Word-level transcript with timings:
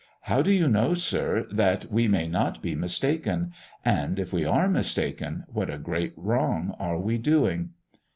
How 0.21 0.41
do 0.41 0.51
you 0.51 0.67
know, 0.67 0.95
sir, 0.95 1.45
that 1.51 1.91
we 1.91 2.07
may 2.07 2.27
not 2.27 2.59
be 2.63 2.73
mistaken? 2.73 3.53
And, 3.85 4.17
if 4.17 4.33
we 4.33 4.43
are 4.45 4.67
mistaken, 4.67 5.43
what 5.47 5.69
a 5.69 5.77
great 5.77 6.13
wrong 6.15 6.75
are 6.79 6.97
we 6.97 7.19
doing!" 7.19 7.73